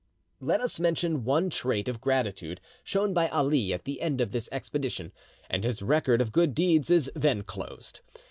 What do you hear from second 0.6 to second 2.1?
us mention one trait of